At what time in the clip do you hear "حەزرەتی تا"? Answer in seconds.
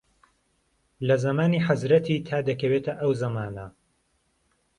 1.67-2.37